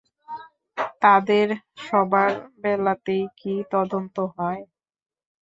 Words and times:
তাদের 1.01 1.47
সবার 1.81 2.31
বেলাতেই 2.61 3.23
কি 3.37 3.53
তদন্ত 3.71 4.15
হয়? 4.35 4.61